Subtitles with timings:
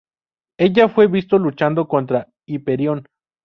[0.57, 3.05] Ella fue visto luchando contra Hyperion.